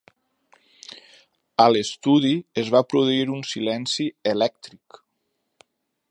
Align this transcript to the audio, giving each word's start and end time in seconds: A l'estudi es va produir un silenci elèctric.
A 1.65 1.67
l'estudi 1.73 2.31
es 2.61 2.71
va 2.77 2.81
produir 2.93 3.29
un 3.35 3.43
silenci 3.53 4.11
elèctric. 4.35 4.99